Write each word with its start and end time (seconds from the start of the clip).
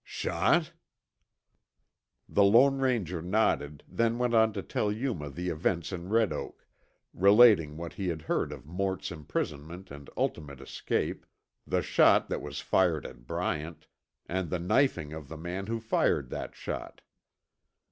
"Shot?" 0.03 0.73
The 2.27 2.43
Lone 2.43 2.79
Ranger 2.79 3.21
nodded, 3.21 3.83
then 3.87 4.17
went 4.17 4.33
on 4.33 4.51
to 4.53 4.63
tell 4.63 4.91
Yuma 4.91 5.29
the 5.29 5.49
events 5.49 5.91
in 5.91 6.09
Red 6.09 6.33
Oak, 6.33 6.65
relating 7.13 7.77
what 7.77 7.93
he 7.93 8.07
had 8.07 8.23
heard 8.23 8.51
of 8.51 8.65
Mort's 8.65 9.11
imprisonment 9.11 9.91
and 9.91 10.09
ultimate 10.17 10.59
escape, 10.59 11.27
the 11.67 11.83
shot 11.83 12.29
that 12.29 12.41
was 12.41 12.61
fired 12.61 13.05
at 13.05 13.27
Bryant, 13.27 13.85
and 14.25 14.49
the 14.49 14.57
knifing 14.57 15.13
of 15.13 15.27
the 15.27 15.37
man 15.37 15.67
who 15.67 15.79
fired 15.79 16.29
that 16.31 16.55
shot. 16.55 17.01